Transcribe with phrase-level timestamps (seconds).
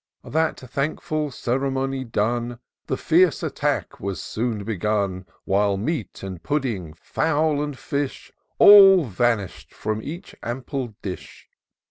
[0.25, 2.57] That thankfiol ceremony done.
[2.87, 9.71] The fierce attack was soon begun; While meat and pudding, fowl and fish, All vamsh'd
[9.71, 11.49] from each ample dish.